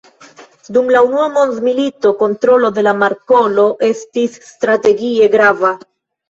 [0.77, 5.73] Dum la unua mondmilito, kontrolo de la markolo estis strategie grava.